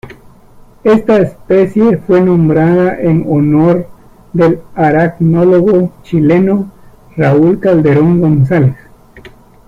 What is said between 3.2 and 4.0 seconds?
honor